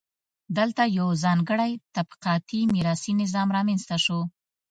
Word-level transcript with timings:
دلته 0.57 0.83
یو 0.97 1.07
ځانګړی 1.23 1.71
طبقاتي 1.95 2.61
میراثي 2.73 3.13
نظام 3.21 3.47
رامنځته 3.57 3.97
شو. 4.05 4.19